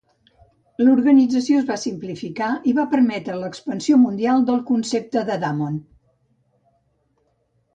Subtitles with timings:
[0.85, 5.77] L'organització es va simplificar i va permetre l'expansió mundial del concepte de Damon.